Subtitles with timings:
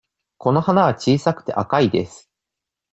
[0.39, 2.31] この花は小さくて赤いです。